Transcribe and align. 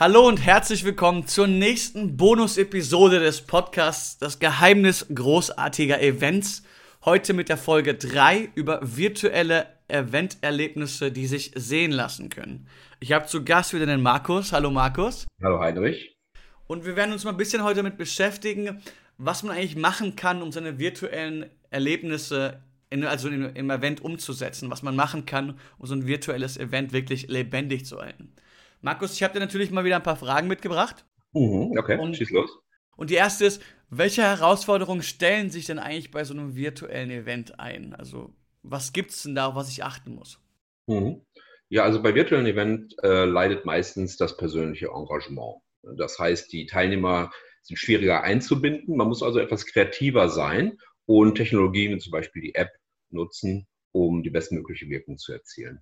Hallo 0.00 0.26
und 0.26 0.38
herzlich 0.38 0.86
willkommen 0.86 1.26
zur 1.26 1.46
nächsten 1.46 2.16
Bonus-Episode 2.16 3.20
des 3.20 3.42
Podcasts 3.42 4.16
Das 4.16 4.38
Geheimnis 4.38 5.06
großartiger 5.14 6.00
Events. 6.00 6.62
Heute 7.04 7.34
mit 7.34 7.50
der 7.50 7.58
Folge 7.58 7.94
3 7.94 8.48
über 8.54 8.80
virtuelle 8.80 9.66
Eventerlebnisse, 9.88 11.12
die 11.12 11.26
sich 11.26 11.52
sehen 11.54 11.92
lassen 11.92 12.30
können. 12.30 12.66
Ich 12.98 13.12
habe 13.12 13.26
zu 13.26 13.44
Gast 13.44 13.74
wieder 13.74 13.84
den 13.84 14.00
Markus. 14.00 14.54
Hallo 14.54 14.70
Markus. 14.70 15.26
Hallo 15.42 15.60
Heinrich. 15.60 16.16
Und 16.66 16.86
wir 16.86 16.96
werden 16.96 17.12
uns 17.12 17.24
mal 17.24 17.32
ein 17.32 17.36
bisschen 17.36 17.62
heute 17.62 17.76
damit 17.76 17.98
beschäftigen, 17.98 18.80
was 19.18 19.42
man 19.42 19.54
eigentlich 19.54 19.76
machen 19.76 20.16
kann, 20.16 20.40
um 20.40 20.50
seine 20.50 20.78
virtuellen 20.78 21.44
Erlebnisse 21.68 22.62
in, 22.88 23.04
also 23.04 23.28
im 23.28 23.70
Event 23.70 24.00
umzusetzen, 24.00 24.70
was 24.70 24.82
man 24.82 24.96
machen 24.96 25.26
kann, 25.26 25.58
um 25.76 25.86
so 25.86 25.94
ein 25.94 26.06
virtuelles 26.06 26.56
Event 26.56 26.94
wirklich 26.94 27.28
lebendig 27.28 27.84
zu 27.84 28.00
halten. 28.00 28.32
Markus, 28.80 29.14
ich 29.14 29.22
habe 29.22 29.34
dir 29.34 29.40
natürlich 29.40 29.70
mal 29.70 29.84
wieder 29.84 29.96
ein 29.96 30.02
paar 30.02 30.16
Fragen 30.16 30.48
mitgebracht. 30.48 31.04
Mhm, 31.32 31.76
okay, 31.78 31.98
und, 31.98 32.16
schieß 32.16 32.30
los. 32.30 32.50
Und 32.96 33.10
die 33.10 33.14
erste 33.14 33.44
ist, 33.44 33.62
welche 33.90 34.22
Herausforderungen 34.22 35.02
stellen 35.02 35.50
sich 35.50 35.66
denn 35.66 35.78
eigentlich 35.78 36.10
bei 36.10 36.24
so 36.24 36.34
einem 36.34 36.54
virtuellen 36.54 37.10
Event 37.10 37.58
ein? 37.58 37.94
Also, 37.94 38.32
was 38.62 38.92
gibt 38.92 39.10
es 39.10 39.22
denn 39.22 39.34
da, 39.34 39.46
auf 39.46 39.54
was 39.54 39.70
ich 39.70 39.84
achten 39.84 40.14
muss? 40.14 40.38
Mhm. 40.86 41.22
Ja, 41.68 41.84
also 41.84 42.02
bei 42.02 42.14
virtuellen 42.14 42.46
Event 42.46 42.96
äh, 43.02 43.24
leidet 43.24 43.64
meistens 43.64 44.16
das 44.16 44.36
persönliche 44.36 44.88
Engagement. 44.88 45.62
Das 45.96 46.18
heißt, 46.18 46.52
die 46.52 46.66
Teilnehmer 46.66 47.30
sind 47.62 47.78
schwieriger 47.78 48.22
einzubinden. 48.22 48.96
Man 48.96 49.08
muss 49.08 49.22
also 49.22 49.38
etwas 49.38 49.66
kreativer 49.66 50.28
sein 50.28 50.78
und 51.06 51.36
Technologien, 51.36 52.00
zum 52.00 52.10
Beispiel 52.10 52.42
die 52.42 52.54
App, 52.54 52.70
nutzen, 53.10 53.66
um 53.92 54.22
die 54.22 54.30
bestmögliche 54.30 54.88
Wirkung 54.88 55.18
zu 55.18 55.32
erzielen. 55.32 55.80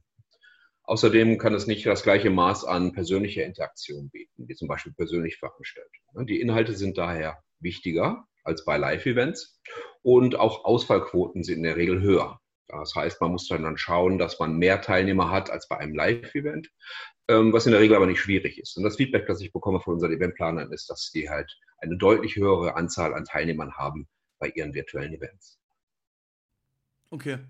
Außerdem 0.88 1.36
kann 1.36 1.52
es 1.52 1.66
nicht 1.66 1.84
das 1.84 2.02
gleiche 2.02 2.30
Maß 2.30 2.64
an 2.64 2.94
persönlicher 2.94 3.44
Interaktion 3.44 4.08
bieten, 4.08 4.48
wie 4.48 4.54
zum 4.54 4.68
Beispiel 4.68 4.94
persönlich 4.94 5.36
Veranstaltungen. 5.36 6.26
Die 6.26 6.40
Inhalte 6.40 6.72
sind 6.72 6.96
daher 6.96 7.42
wichtiger 7.60 8.24
als 8.42 8.64
bei 8.64 8.78
Live-Events 8.78 9.60
und 10.00 10.36
auch 10.36 10.64
Ausfallquoten 10.64 11.44
sind 11.44 11.58
in 11.58 11.64
der 11.64 11.76
Regel 11.76 12.00
höher. 12.00 12.40
Das 12.68 12.94
heißt, 12.94 13.20
man 13.20 13.32
muss 13.32 13.46
dann 13.48 13.76
schauen, 13.76 14.16
dass 14.16 14.38
man 14.38 14.56
mehr 14.56 14.80
Teilnehmer 14.80 15.30
hat 15.30 15.50
als 15.50 15.68
bei 15.68 15.76
einem 15.76 15.94
Live-Event, 15.94 16.70
ähm, 17.28 17.52
was 17.52 17.66
in 17.66 17.72
der 17.72 17.82
Regel 17.82 17.94
aber 17.94 18.06
nicht 18.06 18.20
schwierig 18.20 18.58
ist. 18.58 18.74
Und 18.78 18.84
das 18.84 18.96
Feedback, 18.96 19.26
das 19.26 19.42
ich 19.42 19.52
bekomme 19.52 19.80
von 19.80 19.92
unseren 19.92 20.12
Eventplanern, 20.12 20.72
ist, 20.72 20.88
dass 20.88 21.10
die 21.10 21.28
halt 21.28 21.54
eine 21.82 21.98
deutlich 21.98 22.36
höhere 22.36 22.76
Anzahl 22.76 23.12
an 23.12 23.26
Teilnehmern 23.26 23.74
haben 23.74 24.08
bei 24.38 24.48
ihren 24.48 24.72
virtuellen 24.72 25.12
Events. 25.12 25.60
Okay, 27.10 27.40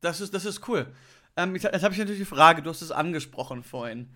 das 0.00 0.20
ist, 0.20 0.32
das 0.32 0.44
ist 0.44 0.68
cool. 0.68 0.86
Ähm, 1.36 1.54
jetzt, 1.54 1.64
habe 1.64 1.92
ich 1.92 1.98
natürlich 1.98 2.20
die 2.20 2.24
Frage, 2.24 2.62
du 2.62 2.70
hast 2.70 2.82
es 2.82 2.92
angesprochen 2.92 3.62
vorhin, 3.62 4.10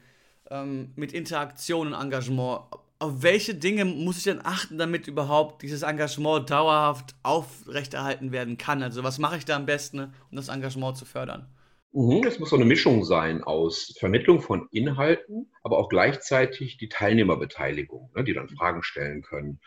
ähm, 0.50 0.92
mit 0.96 1.12
Interaktion 1.12 1.88
und 1.88 2.00
Engagement. 2.00 2.62
Auf 2.98 3.22
welche 3.22 3.54
Dinge 3.54 3.84
muss 3.84 4.18
ich 4.18 4.24
denn 4.24 4.40
achten, 4.44 4.78
damit 4.78 5.06
überhaupt 5.06 5.62
dieses 5.62 5.82
Engagement 5.82 6.48
dauerhaft 6.48 7.14
aufrechterhalten 7.22 8.32
werden 8.32 8.56
kann? 8.56 8.82
Also 8.82 9.02
was 9.02 9.18
mache 9.18 9.36
ich 9.36 9.44
da 9.44 9.56
am 9.56 9.66
besten, 9.66 10.00
um 10.00 10.36
das 10.36 10.48
Engagement 10.48 10.96
zu 10.96 11.04
fördern? 11.04 11.46
Mhm, 11.92 12.24
es 12.26 12.38
muss 12.38 12.50
so 12.50 12.56
eine 12.56 12.64
Mischung 12.64 13.04
sein 13.04 13.42
aus 13.42 13.94
Vermittlung 13.98 14.40
von 14.40 14.68
Inhalten, 14.70 15.50
aber 15.62 15.78
auch 15.78 15.88
gleichzeitig 15.88 16.76
die 16.76 16.88
Teilnehmerbeteiligung, 16.88 18.10
ne, 18.14 18.24
die 18.24 18.34
dann 18.34 18.48
Fragen 18.48 18.82
stellen 18.82 19.22
können 19.22 19.60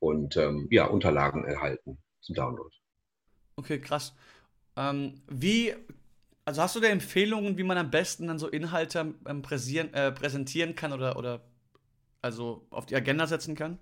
und 0.00 0.36
ähm, 0.36 0.66
ja, 0.70 0.86
Unterlagen 0.86 1.44
erhalten 1.44 1.98
zum 2.20 2.34
Download. 2.34 2.74
Okay, 3.56 3.80
krass. 3.80 4.14
Ähm, 4.76 5.22
wie 5.28 5.74
also 6.46 6.62
hast 6.62 6.76
du 6.76 6.80
da 6.80 6.86
Empfehlungen, 6.86 7.58
wie 7.58 7.64
man 7.64 7.76
am 7.76 7.90
besten 7.90 8.28
dann 8.28 8.38
so 8.38 8.48
Inhalte 8.48 9.14
ähm, 9.26 9.42
äh, 9.92 10.12
präsentieren 10.12 10.76
kann 10.76 10.92
oder, 10.92 11.18
oder 11.18 11.44
also 12.22 12.66
auf 12.70 12.86
die 12.86 12.94
Agenda 12.94 13.26
setzen 13.26 13.56
kann? 13.56 13.78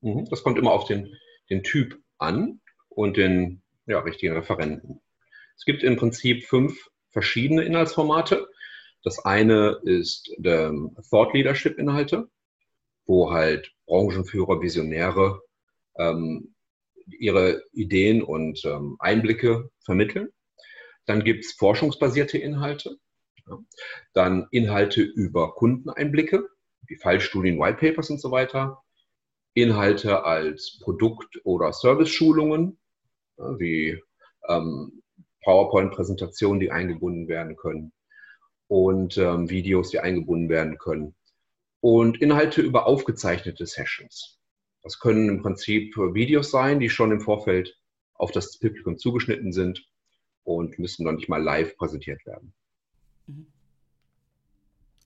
Mhm, 0.00 0.26
das 0.30 0.42
kommt 0.42 0.58
immer 0.58 0.72
auf 0.72 0.86
den, 0.86 1.14
den 1.50 1.62
Typ 1.62 2.00
an 2.16 2.60
und 2.88 3.18
den 3.18 3.62
ja, 3.86 4.00
richtigen 4.00 4.34
Referenten. 4.34 5.00
Es 5.56 5.66
gibt 5.66 5.82
im 5.82 5.96
Prinzip 5.96 6.44
fünf 6.44 6.88
verschiedene 7.10 7.62
Inhaltsformate. 7.62 8.48
Das 9.04 9.18
eine 9.24 9.78
ist 9.84 10.32
der 10.38 10.72
Thought 11.10 11.34
Leadership 11.34 11.78
Inhalte, 11.78 12.28
wo 13.04 13.30
halt 13.32 13.70
Branchenführer, 13.84 14.62
Visionäre 14.62 15.42
ähm, 15.96 16.54
ihre 17.06 17.62
Ideen 17.72 18.22
und 18.22 18.64
ähm, 18.64 18.96
Einblicke 18.98 19.70
vermitteln. 19.84 20.30
Dann 21.06 21.24
gibt 21.24 21.44
es 21.44 21.52
forschungsbasierte 21.52 22.38
Inhalte. 22.38 22.96
Ja. 23.46 23.58
Dann 24.12 24.46
Inhalte 24.50 25.02
über 25.02 25.54
Kundeneinblicke, 25.54 26.48
wie 26.86 26.96
Fallstudien, 26.96 27.58
Whitepapers 27.58 28.10
und 28.10 28.20
so 28.20 28.30
weiter. 28.30 28.82
Inhalte 29.54 30.24
als 30.24 30.78
Produkt- 30.80 31.40
oder 31.44 31.72
Service-Schulungen, 31.72 32.78
ja, 33.36 33.58
wie 33.58 34.00
ähm, 34.48 35.02
PowerPoint-Präsentationen, 35.42 36.60
die 36.60 36.70
eingebunden 36.70 37.28
werden 37.28 37.56
können 37.56 37.92
und 38.68 39.18
ähm, 39.18 39.50
Videos, 39.50 39.90
die 39.90 40.00
eingebunden 40.00 40.48
werden 40.48 40.78
können. 40.78 41.14
Und 41.80 42.22
Inhalte 42.22 42.62
über 42.62 42.86
aufgezeichnete 42.86 43.66
Sessions. 43.66 44.38
Das 44.82 44.98
können 44.98 45.28
im 45.28 45.42
Prinzip 45.42 45.96
Videos 45.96 46.50
sein, 46.50 46.80
die 46.80 46.88
schon 46.88 47.12
im 47.12 47.20
Vorfeld 47.20 47.76
auf 48.14 48.30
das 48.30 48.58
Publikum 48.58 48.98
zugeschnitten 48.98 49.52
sind 49.52 49.91
und 50.44 50.78
müssen 50.78 51.04
noch 51.04 51.12
nicht 51.12 51.28
mal 51.28 51.42
live 51.42 51.76
präsentiert 51.76 52.24
werden. 52.26 52.52
Mhm. 53.26 53.46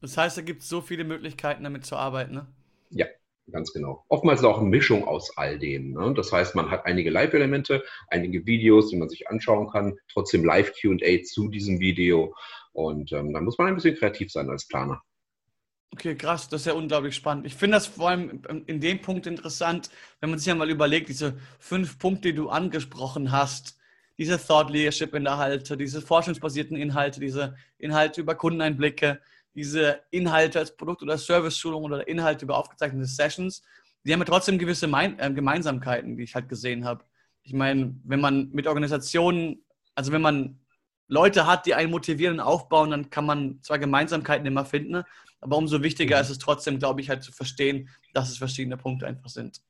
Das 0.00 0.16
heißt, 0.16 0.36
da 0.36 0.42
gibt 0.42 0.62
es 0.62 0.68
so 0.68 0.80
viele 0.80 1.04
Möglichkeiten, 1.04 1.64
damit 1.64 1.84
zu 1.84 1.96
arbeiten, 1.96 2.34
ne? 2.34 2.46
Ja, 2.90 3.06
ganz 3.50 3.72
genau. 3.72 4.04
Oftmals 4.08 4.44
auch 4.44 4.58
eine 4.58 4.68
Mischung 4.68 5.04
aus 5.04 5.36
all 5.36 5.58
dem. 5.58 5.92
Ne? 5.92 6.14
Das 6.14 6.32
heißt, 6.32 6.54
man 6.54 6.70
hat 6.70 6.86
einige 6.86 7.10
Live-Elemente, 7.10 7.82
einige 8.08 8.46
Videos, 8.46 8.88
die 8.88 8.96
man 8.96 9.08
sich 9.08 9.28
anschauen 9.28 9.68
kann, 9.68 9.98
trotzdem 10.12 10.44
Live-QA 10.44 11.22
zu 11.24 11.48
diesem 11.48 11.80
Video. 11.80 12.34
Und 12.72 13.12
ähm, 13.12 13.32
dann 13.32 13.44
muss 13.44 13.58
man 13.58 13.68
ein 13.68 13.74
bisschen 13.74 13.96
kreativ 13.96 14.30
sein 14.30 14.50
als 14.50 14.66
Planer. 14.68 15.02
Okay, 15.92 16.14
krass, 16.14 16.48
das 16.48 16.62
ist 16.62 16.66
ja 16.66 16.74
unglaublich 16.74 17.14
spannend. 17.14 17.46
Ich 17.46 17.54
finde 17.54 17.76
das 17.76 17.86
vor 17.86 18.10
allem 18.10 18.42
in 18.66 18.80
dem 18.80 19.00
Punkt 19.00 19.26
interessant, 19.26 19.88
wenn 20.20 20.30
man 20.30 20.38
sich 20.38 20.46
ja 20.46 20.54
mal 20.54 20.68
überlegt, 20.68 21.08
diese 21.08 21.38
fünf 21.58 21.98
Punkte, 21.98 22.28
die 22.28 22.34
du 22.34 22.50
angesprochen 22.50 23.32
hast, 23.32 23.78
diese 24.18 24.38
Thought 24.38 24.70
Leadership 24.70 25.14
Inhalte, 25.14 25.76
diese 25.76 26.00
forschungsbasierten 26.00 26.76
Inhalte, 26.76 27.20
diese 27.20 27.56
Inhalte 27.78 28.20
über 28.20 28.34
Kundeneinblicke, 28.34 29.20
diese 29.54 30.00
Inhalte 30.10 30.58
als 30.58 30.76
Produkt- 30.76 31.02
oder 31.02 31.18
Service-Schulung 31.18 31.84
oder 31.84 32.06
Inhalte 32.06 32.44
über 32.44 32.56
aufgezeichnete 32.56 33.06
Sessions, 33.06 33.62
die 34.04 34.12
haben 34.12 34.20
ja 34.20 34.26
trotzdem 34.26 34.58
gewisse 34.58 34.86
Mein 34.86 35.18
äh, 35.18 35.32
Gemeinsamkeiten, 35.32 36.16
die 36.16 36.22
ich 36.22 36.34
halt 36.34 36.48
gesehen 36.48 36.84
habe. 36.84 37.04
Ich 37.42 37.52
meine, 37.52 37.94
wenn 38.04 38.20
man 38.20 38.50
mit 38.52 38.66
Organisationen, 38.66 39.64
also 39.94 40.12
wenn 40.12 40.22
man 40.22 40.60
Leute 41.08 41.46
hat, 41.46 41.66
die 41.66 41.74
einen 41.74 41.90
motivieren 41.90 42.34
und 42.34 42.40
aufbauen, 42.40 42.90
dann 42.90 43.10
kann 43.10 43.26
man 43.26 43.60
zwar 43.62 43.78
Gemeinsamkeiten 43.78 44.46
immer 44.46 44.64
finden, 44.64 45.02
aber 45.40 45.56
umso 45.56 45.82
wichtiger 45.82 46.16
mhm. 46.16 46.22
ist 46.22 46.30
es 46.30 46.38
trotzdem, 46.38 46.78
glaube 46.78 47.00
ich, 47.00 47.08
halt 47.08 47.22
zu 47.22 47.32
verstehen, 47.32 47.88
dass 48.14 48.30
es 48.30 48.38
verschiedene 48.38 48.76
Punkte 48.76 49.06
einfach 49.06 49.28
sind. 49.28 49.60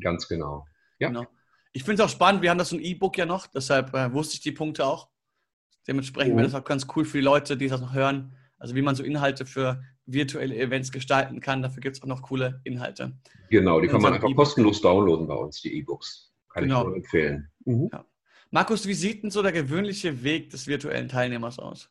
Ganz 0.00 0.28
genau. 0.28 0.66
Ja. 0.98 1.08
Genau. 1.08 1.26
Ich 1.72 1.84
finde 1.84 2.02
es 2.02 2.08
auch 2.08 2.12
spannend, 2.12 2.42
wir 2.42 2.50
haben 2.50 2.58
das 2.58 2.68
so 2.68 2.76
ein 2.76 2.82
E-Book 2.82 3.16
ja 3.16 3.26
noch, 3.26 3.46
deshalb 3.46 3.94
äh, 3.94 4.12
wusste 4.12 4.34
ich 4.34 4.40
die 4.40 4.52
Punkte 4.52 4.86
auch. 4.86 5.08
Dementsprechend 5.86 6.34
mhm. 6.34 6.38
wäre 6.38 6.48
das 6.48 6.60
auch 6.60 6.64
ganz 6.64 6.86
cool 6.94 7.04
für 7.04 7.18
die 7.18 7.24
Leute, 7.24 7.56
die 7.56 7.68
das 7.68 7.80
noch 7.80 7.94
hören. 7.94 8.36
Also 8.58 8.74
wie 8.74 8.82
man 8.82 8.94
so 8.94 9.02
Inhalte 9.02 9.46
für 9.46 9.82
virtuelle 10.06 10.56
Events 10.56 10.92
gestalten 10.92 11.40
kann. 11.40 11.62
Dafür 11.62 11.80
gibt 11.80 11.96
es 11.96 12.02
auch 12.02 12.06
noch 12.06 12.22
coole 12.22 12.60
Inhalte. 12.64 13.12
Genau, 13.50 13.80
die 13.80 13.88
kann 13.88 14.02
man 14.02 14.14
einfach 14.14 14.28
e 14.28 14.34
kostenlos 14.34 14.80
downloaden 14.80 15.26
bei 15.26 15.34
uns, 15.34 15.60
die 15.60 15.74
E-Books. 15.78 16.32
Kann 16.50 16.64
genau. 16.64 16.80
ich 16.80 16.86
nur 16.86 16.96
empfehlen. 16.96 17.50
Mhm. 17.64 17.88
Ja. 17.92 18.04
Markus, 18.50 18.86
wie 18.86 18.94
sieht 18.94 19.22
denn 19.22 19.30
so 19.30 19.42
der 19.42 19.52
gewöhnliche 19.52 20.22
Weg 20.22 20.50
des 20.50 20.66
virtuellen 20.66 21.08
Teilnehmers 21.08 21.58
aus? 21.58 21.90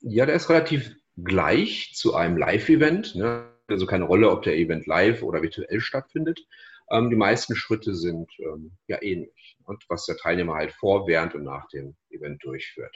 Ja, 0.00 0.26
der 0.26 0.34
ist 0.34 0.50
relativ 0.50 0.94
gleich 1.16 1.92
zu 1.94 2.14
einem 2.14 2.36
Live-Event. 2.36 3.14
Ne? 3.14 3.48
Also 3.68 3.86
keine 3.86 4.04
Rolle, 4.04 4.30
ob 4.30 4.42
der 4.42 4.56
Event 4.56 4.86
live 4.86 5.22
oder 5.22 5.42
virtuell 5.42 5.80
stattfindet. 5.80 6.46
Ähm, 6.92 7.08
die 7.10 7.16
meisten 7.16 7.56
Schritte 7.56 7.94
sind 7.94 8.30
ähm, 8.38 8.76
ja 8.86 9.02
ähnlich 9.02 9.56
und 9.64 9.82
was 9.88 10.04
der 10.04 10.16
Teilnehmer 10.16 10.54
halt 10.54 10.72
vor, 10.72 11.06
während 11.06 11.34
und 11.34 11.44
nach 11.44 11.66
dem 11.68 11.96
Event 12.10 12.44
durchführt. 12.44 12.94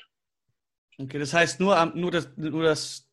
Okay, 0.98 1.18
das 1.18 1.32
heißt 1.32 1.60
nur, 1.60 1.92
nur, 1.94 2.10
das, 2.10 2.28
nur 2.36 2.62
das 2.62 3.08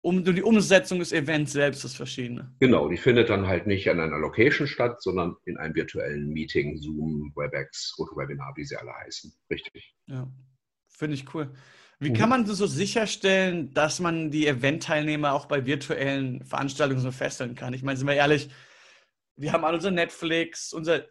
um, 0.00 0.24
die 0.24 0.42
Umsetzung 0.42 0.98
des 0.98 1.12
Events 1.12 1.52
selbst 1.52 1.84
ist 1.84 1.96
verschiedene. 1.96 2.54
Genau, 2.60 2.88
die 2.88 2.96
findet 2.96 3.28
dann 3.28 3.46
halt 3.46 3.66
nicht 3.66 3.88
an 3.88 4.00
einer 4.00 4.18
Location 4.18 4.66
statt, 4.66 5.02
sondern 5.02 5.36
in 5.44 5.56
einem 5.56 5.74
virtuellen 5.74 6.28
Meeting, 6.28 6.78
Zoom, 6.78 7.32
WebEx, 7.34 7.94
GoToWebinar, 7.96 8.52
wie 8.56 8.64
sie 8.64 8.76
alle 8.76 8.92
heißen. 8.92 9.32
Richtig. 9.50 9.94
Ja, 10.06 10.28
finde 10.88 11.14
ich 11.14 11.34
cool. 11.34 11.52
Wie 11.98 12.12
kann 12.12 12.28
man 12.28 12.44
so 12.44 12.66
sicherstellen, 12.66 13.72
dass 13.72 14.00
man 14.00 14.30
die 14.30 14.46
Event-Teilnehmer 14.46 15.32
auch 15.32 15.46
bei 15.46 15.64
virtuellen 15.64 16.44
Veranstaltungen 16.44 17.00
so 17.00 17.10
fesseln 17.10 17.54
kann? 17.54 17.72
Ich 17.72 17.82
meine, 17.82 17.96
sind 17.96 18.06
wir 18.06 18.14
ehrlich, 18.14 18.50
wir 19.36 19.52
haben 19.52 19.64
alle 19.64 19.76
unser 19.76 19.90
Netflix, 19.90 20.72
unser 20.72 21.04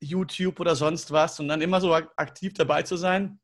YouTube 0.00 0.60
oder 0.60 0.76
sonst 0.76 1.10
was 1.10 1.40
und 1.40 1.48
dann 1.48 1.62
immer 1.62 1.80
so 1.80 1.94
aktiv 1.94 2.52
dabei 2.54 2.82
zu 2.82 2.96
sein, 2.96 3.40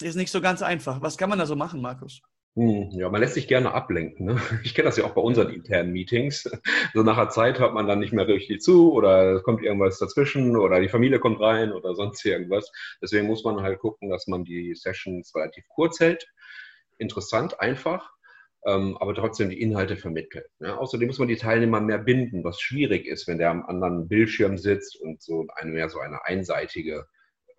ist 0.00 0.16
nicht 0.16 0.30
so 0.30 0.40
ganz 0.40 0.62
einfach. 0.62 1.02
Was 1.02 1.18
kann 1.18 1.28
man 1.28 1.38
da 1.38 1.46
so 1.46 1.56
machen, 1.56 1.80
Markus? 1.80 2.22
Hm, 2.56 2.90
ja, 2.92 3.08
man 3.08 3.20
lässt 3.20 3.34
sich 3.34 3.46
gerne 3.46 3.72
ablenken. 3.72 4.26
Ne? 4.26 4.40
Ich 4.64 4.74
kenne 4.74 4.86
das 4.86 4.96
ja 4.96 5.04
auch 5.04 5.14
bei 5.14 5.20
unseren 5.20 5.50
internen 5.50 5.92
Meetings. 5.92 6.50
So 6.94 7.02
nach 7.02 7.16
der 7.16 7.28
Zeit 7.28 7.60
hört 7.60 7.74
man 7.74 7.86
dann 7.86 8.00
nicht 8.00 8.12
mehr 8.12 8.26
richtig 8.26 8.60
zu 8.60 8.92
oder 8.92 9.36
es 9.36 9.42
kommt 9.44 9.62
irgendwas 9.62 9.98
dazwischen 9.98 10.56
oder 10.56 10.80
die 10.80 10.88
Familie 10.88 11.20
kommt 11.20 11.40
rein 11.40 11.72
oder 11.72 11.94
sonst 11.94 12.24
irgendwas. 12.24 12.72
Deswegen 13.00 13.26
muss 13.28 13.44
man 13.44 13.62
halt 13.62 13.78
gucken, 13.78 14.10
dass 14.10 14.26
man 14.26 14.44
die 14.44 14.74
Sessions 14.74 15.32
relativ 15.34 15.64
kurz 15.68 16.00
hält. 16.00 16.26
Interessant, 16.98 17.60
einfach, 17.60 18.10
ähm, 18.66 18.96
aber 18.98 19.14
trotzdem 19.14 19.50
die 19.50 19.60
Inhalte 19.60 19.96
vermittelt. 19.96 20.46
Ne? 20.58 20.76
Außerdem 20.78 21.08
muss 21.08 21.18
man 21.18 21.28
die 21.28 21.36
Teilnehmer 21.36 21.80
mehr 21.80 21.98
binden, 21.98 22.44
was 22.44 22.60
schwierig 22.60 23.06
ist, 23.06 23.26
wenn 23.26 23.38
der 23.38 23.50
am 23.50 23.64
anderen 23.64 24.08
Bildschirm 24.08 24.58
sitzt 24.58 25.00
und 25.00 25.22
so 25.22 25.46
eine 25.54 25.70
mehr 25.70 25.88
so 25.88 25.98
eine 25.98 26.24
einseitige 26.24 27.06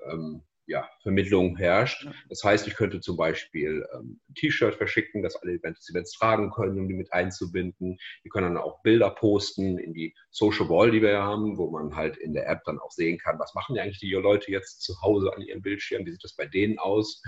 ähm, 0.09 0.43
ja, 0.67 0.87
Vermittlung 1.01 1.57
herrscht. 1.57 2.07
Das 2.29 2.43
heißt, 2.43 2.67
ich 2.67 2.75
könnte 2.75 3.01
zum 3.01 3.17
Beispiel 3.17 3.85
ähm, 3.93 4.21
ein 4.29 4.33
T-Shirt 4.35 4.75
verschicken, 4.75 5.21
das 5.21 5.35
alle 5.35 5.53
Events, 5.53 5.89
Events 5.89 6.13
tragen 6.13 6.51
können, 6.51 6.79
um 6.79 6.87
die 6.87 6.93
mit 6.93 7.11
einzubinden. 7.11 7.97
Wir 8.23 8.29
können 8.29 8.53
dann 8.53 8.63
auch 8.63 8.81
Bilder 8.81 9.09
posten 9.09 9.77
in 9.77 9.93
die 9.93 10.15
Social 10.29 10.69
Wall, 10.69 10.91
die 10.91 11.01
wir 11.01 11.21
haben, 11.21 11.57
wo 11.57 11.69
man 11.69 11.95
halt 11.95 12.17
in 12.17 12.33
der 12.33 12.47
App 12.47 12.61
dann 12.65 12.79
auch 12.79 12.91
sehen 12.91 13.17
kann, 13.17 13.39
was 13.39 13.53
machen 13.53 13.77
eigentlich 13.77 13.99
die 13.99 14.11
Leute 14.11 14.51
jetzt 14.51 14.81
zu 14.81 15.01
Hause 15.01 15.33
an 15.35 15.41
ihrem 15.41 15.61
Bildschirm, 15.61 16.05
wie 16.05 16.11
sieht 16.11 16.23
das 16.23 16.35
bei 16.35 16.45
denen 16.45 16.79
aus. 16.79 17.21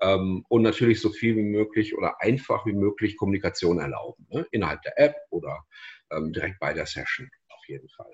Ähm, 0.00 0.44
und 0.48 0.62
natürlich 0.62 1.00
so 1.00 1.10
viel 1.10 1.36
wie 1.36 1.42
möglich 1.42 1.96
oder 1.96 2.20
einfach 2.20 2.64
wie 2.66 2.72
möglich 2.72 3.16
Kommunikation 3.16 3.78
erlauben, 3.80 4.26
ne? 4.30 4.46
innerhalb 4.52 4.82
der 4.82 4.98
App 4.98 5.16
oder 5.30 5.64
ähm, 6.10 6.32
direkt 6.32 6.58
bei 6.60 6.72
der 6.72 6.86
Session, 6.86 7.28
auf 7.48 7.68
jeden 7.68 7.88
Fall. 7.88 8.12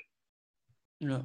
Ja, 1.00 1.24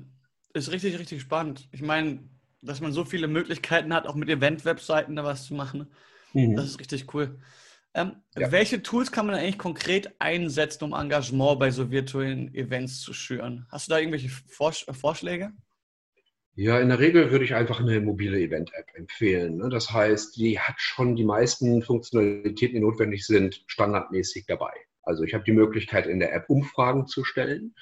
ist 0.53 0.71
richtig, 0.71 0.99
richtig 0.99 1.21
spannend. 1.21 1.69
Ich 1.71 1.81
meine, 1.81 2.27
dass 2.61 2.81
man 2.81 2.91
so 2.91 3.05
viele 3.05 3.27
Möglichkeiten 3.27 3.93
hat, 3.93 4.07
auch 4.07 4.15
mit 4.15 4.29
Event-Webseiten 4.29 5.15
da 5.15 5.23
was 5.23 5.45
zu 5.45 5.53
machen. 5.53 5.91
Mhm. 6.33 6.55
Das 6.55 6.65
ist 6.65 6.79
richtig 6.79 7.13
cool. 7.13 7.39
Ähm, 7.93 8.17
ja. 8.35 8.51
Welche 8.51 8.83
Tools 8.83 9.11
kann 9.11 9.25
man 9.25 9.35
eigentlich 9.35 9.57
konkret 9.57 10.13
einsetzen, 10.19 10.83
um 10.83 10.93
Engagement 10.93 11.59
bei 11.59 11.71
so 11.71 11.89
virtuellen 11.89 12.53
Events 12.53 12.99
zu 12.99 13.13
schüren? 13.13 13.65
Hast 13.71 13.87
du 13.87 13.91
da 13.91 13.99
irgendwelche 13.99 14.29
Vors 14.29 14.85
Vorschläge? 14.91 15.53
Ja, 16.61 16.77
in 16.77 16.89
der 16.89 16.99
Regel 16.99 17.31
würde 17.31 17.45
ich 17.45 17.55
einfach 17.55 17.79
eine 17.79 18.01
mobile 18.01 18.37
Event-App 18.37 18.87
empfehlen. 18.93 19.59
Ne? 19.59 19.69
Das 19.69 19.93
heißt, 19.93 20.35
die 20.35 20.59
hat 20.59 20.75
schon 20.77 21.15
die 21.15 21.23
meisten 21.23 21.81
Funktionalitäten, 21.81 22.75
die 22.75 22.81
notwendig 22.81 23.25
sind, 23.25 23.63
standardmäßig 23.67 24.43
dabei. 24.45 24.73
Also 25.01 25.23
ich 25.23 25.33
habe 25.33 25.45
die 25.45 25.53
Möglichkeit, 25.53 26.05
in 26.05 26.19
der 26.19 26.33
App 26.33 26.49
Umfragen 26.49 27.07
zu 27.07 27.23
stellen 27.23 27.75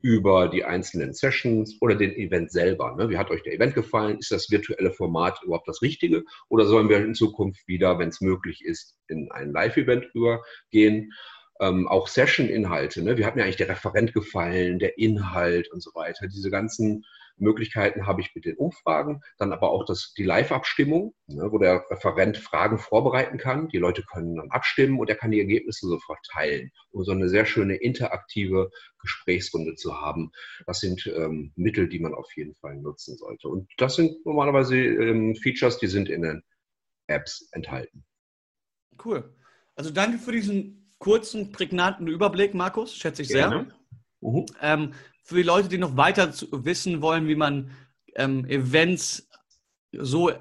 über 0.00 0.46
die 0.46 0.62
einzelnen 0.62 1.12
Sessions 1.12 1.76
oder 1.80 1.96
den 1.96 2.12
Event 2.12 2.52
selber. 2.52 2.94
Ne? 2.94 3.10
Wie 3.10 3.18
hat 3.18 3.32
euch 3.32 3.42
der 3.42 3.54
Event 3.54 3.74
gefallen? 3.74 4.18
Ist 4.20 4.30
das 4.30 4.48
virtuelle 4.48 4.92
Format 4.92 5.42
überhaupt 5.42 5.66
das 5.66 5.82
Richtige? 5.82 6.22
Oder 6.48 6.66
sollen 6.66 6.88
wir 6.88 6.98
in 6.98 7.16
Zukunft 7.16 7.66
wieder, 7.66 7.98
wenn 7.98 8.10
es 8.10 8.20
möglich 8.20 8.64
ist, 8.64 8.96
in 9.08 9.28
ein 9.32 9.50
Live-Event 9.50 10.06
übergehen? 10.14 11.12
Ähm, 11.58 11.88
auch 11.88 12.06
Session-Inhalte. 12.06 13.02
Ne? 13.02 13.18
Wie 13.18 13.24
hat 13.24 13.34
mir 13.34 13.42
eigentlich 13.42 13.56
der 13.56 13.70
Referent 13.70 14.14
gefallen, 14.14 14.78
der 14.78 14.98
Inhalt 14.98 15.68
und 15.72 15.82
so 15.82 15.90
weiter? 15.96 16.28
Diese 16.28 16.52
ganzen 16.52 17.04
Möglichkeiten 17.40 18.06
habe 18.06 18.20
ich 18.20 18.34
mit 18.34 18.44
den 18.44 18.56
Umfragen, 18.56 19.20
dann 19.38 19.52
aber 19.52 19.70
auch 19.70 19.84
das, 19.84 20.14
die 20.16 20.24
Live-Abstimmung, 20.24 21.14
ne, 21.26 21.48
wo 21.50 21.58
der 21.58 21.84
Referent 21.90 22.36
Fragen 22.36 22.78
vorbereiten 22.78 23.38
kann. 23.38 23.68
Die 23.68 23.78
Leute 23.78 24.02
können 24.02 24.36
dann 24.36 24.50
abstimmen 24.50 24.98
und 24.98 25.08
er 25.08 25.16
kann 25.16 25.30
die 25.30 25.40
Ergebnisse 25.40 25.86
sofort 25.86 26.18
teilen, 26.30 26.70
um 26.90 27.04
so 27.04 27.12
eine 27.12 27.28
sehr 27.28 27.46
schöne 27.46 27.76
interaktive 27.76 28.70
Gesprächsrunde 29.00 29.74
zu 29.74 30.00
haben. 30.00 30.30
Das 30.66 30.80
sind 30.80 31.06
ähm, 31.06 31.52
Mittel, 31.56 31.88
die 31.88 32.00
man 32.00 32.14
auf 32.14 32.30
jeden 32.36 32.54
Fall 32.56 32.76
nutzen 32.76 33.16
sollte. 33.16 33.48
Und 33.48 33.70
das 33.78 33.96
sind 33.96 34.24
normalerweise 34.24 34.76
ähm, 34.76 35.34
Features, 35.36 35.78
die 35.78 35.86
sind 35.86 36.08
in 36.08 36.22
den 36.22 36.42
Apps 37.06 37.48
enthalten. 37.52 38.04
Cool. 39.04 39.34
Also 39.74 39.90
danke 39.90 40.18
für 40.18 40.32
diesen 40.32 40.90
kurzen, 40.98 41.52
prägnanten 41.52 42.06
Überblick, 42.06 42.54
Markus. 42.54 42.94
Schätze 42.94 43.22
ich 43.22 43.28
sehr. 43.28 43.66
-huh. 44.22 44.46
ähm, 44.60 44.92
für 45.22 45.36
die 45.36 45.42
Leute, 45.42 45.68
die 45.68 45.78
noch 45.78 45.96
weiter 45.96 46.32
wissen 46.50 47.02
wollen, 47.02 47.28
wie 47.28 47.36
man 47.36 47.70
ähm, 48.16 48.44
Events 48.46 49.28
so 49.92 50.32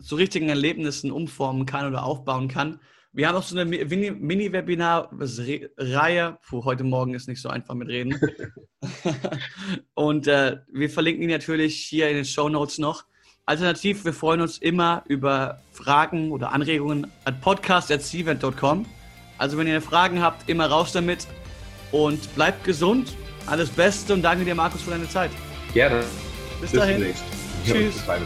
zu 0.00 0.14
richtigen 0.16 0.48
Erlebnissen 0.48 1.10
umformen 1.10 1.66
kann 1.66 1.86
oder 1.86 2.04
aufbauen 2.04 2.48
kann. 2.48 2.80
Wir 3.12 3.28
haben 3.28 3.36
auch 3.36 3.42
so 3.42 3.58
eine 3.58 3.64
Mini-Webinar-Reihe. 3.64 6.38
Puh, 6.46 6.64
heute 6.64 6.84
Morgen 6.84 7.14
ist 7.14 7.26
nicht 7.28 7.40
so 7.40 7.48
einfach 7.48 7.74
mit 7.74 7.88
Reden. 7.88 8.20
Und 9.94 10.26
äh, 10.26 10.58
wir 10.70 10.90
verlinken 10.90 11.22
ihn 11.22 11.30
natürlich 11.30 11.76
hier 11.76 12.10
in 12.10 12.16
den 12.16 12.26
Show 12.26 12.50
Notes 12.50 12.76
noch. 12.76 13.06
Alternativ, 13.46 14.04
wir 14.04 14.12
freuen 14.12 14.42
uns 14.42 14.58
immer 14.58 15.02
über 15.08 15.62
Fragen 15.72 16.30
oder 16.30 16.52
Anregungen 16.52 17.10
at 17.24 17.40
podcast.cvent.com. 17.40 18.84
Also 19.38 19.56
wenn 19.56 19.66
ihr 19.66 19.80
Fragen 19.80 20.20
habt, 20.20 20.46
immer 20.48 20.66
raus 20.66 20.92
damit 20.92 21.26
und 21.92 22.34
bleibt 22.34 22.64
gesund 22.64 23.16
alles 23.46 23.70
Beste 23.70 24.14
und 24.14 24.22
danke 24.22 24.44
dir, 24.44 24.54
Markus, 24.54 24.82
für 24.82 24.90
deine 24.90 25.08
Zeit. 25.08 25.30
Gerne. 25.72 26.04
Bis, 26.60 26.70
Bis 26.70 26.80
dahin. 26.80 27.14
Tschüss. 27.64 27.96
Ja, 28.06 28.16